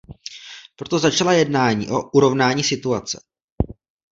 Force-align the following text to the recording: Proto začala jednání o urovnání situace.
Proto 0.75 0.99
začala 0.99 1.33
jednání 1.33 1.87
o 1.89 2.09
urovnání 2.09 2.63
situace. 2.63 3.21